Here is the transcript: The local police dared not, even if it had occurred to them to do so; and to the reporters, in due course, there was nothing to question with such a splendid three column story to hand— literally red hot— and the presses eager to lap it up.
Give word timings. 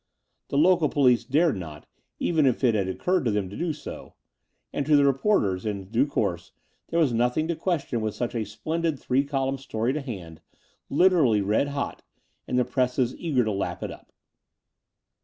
The 0.49 0.57
local 0.57 0.89
police 0.89 1.23
dared 1.25 1.57
not, 1.57 1.85
even 2.17 2.47
if 2.47 2.63
it 2.63 2.73
had 2.73 2.87
occurred 2.87 3.23
to 3.25 3.29
them 3.29 3.51
to 3.51 3.55
do 3.55 3.71
so; 3.71 4.15
and 4.73 4.83
to 4.87 4.95
the 4.95 5.05
reporters, 5.05 5.63
in 5.63 5.91
due 5.91 6.07
course, 6.07 6.53
there 6.87 6.97
was 6.99 7.13
nothing 7.13 7.47
to 7.49 7.55
question 7.55 8.01
with 8.01 8.15
such 8.15 8.33
a 8.33 8.43
splendid 8.43 8.97
three 8.97 9.23
column 9.23 9.59
story 9.59 9.93
to 9.93 10.01
hand— 10.01 10.41
literally 10.89 11.41
red 11.41 11.67
hot— 11.67 12.01
and 12.47 12.57
the 12.57 12.65
presses 12.65 13.15
eager 13.17 13.43
to 13.43 13.51
lap 13.51 13.83
it 13.83 13.91
up. 13.91 14.11